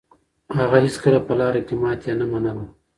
هغه 0.57 0.77
هيڅکله 0.85 1.19
په 1.27 1.33
لاره 1.39 1.61
کې 1.67 1.75
ماتې 1.81 2.11
نه 2.19 2.25
منله. 2.31 2.63